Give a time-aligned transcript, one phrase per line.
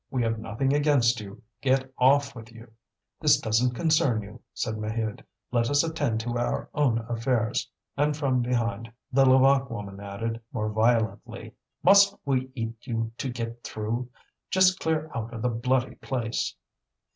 [0.09, 1.43] We have nothing against you!
[1.61, 2.71] Get off with you!"
[3.19, 5.23] "This doesn't concern you," said Maheude.
[5.51, 10.69] "Let us attend to our own affairs." And from behind, the Levaque woman added, more
[10.71, 11.53] violently:
[11.83, 14.09] "Must we eat you to get through?
[14.49, 16.55] Just clear out of the bloody place!"